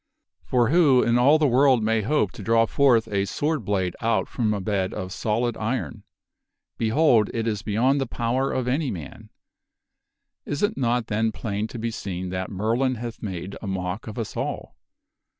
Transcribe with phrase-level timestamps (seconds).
[0.41, 3.21] For who in all the world may hope to draw forth a ?%%?
[3.27, 6.01] sword blade out from a bed of solid iron?
[6.79, 7.29] Behold!
[7.35, 9.29] it is be contenied yond the power of any man.
[10.43, 14.17] Is it not then plain to be seen that Merlin hath made a mock of
[14.17, 14.75] us all